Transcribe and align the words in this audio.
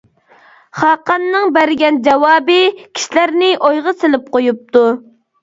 خاقاننىڭ 0.77 1.45
بەرگەن 1.57 1.99
جاۋابى 2.07 2.57
كىشىلەرنى 2.79 3.53
ئويغا 3.69 3.95
سېلىپ 4.01 4.35
قويۇپتۇ. 4.35 4.83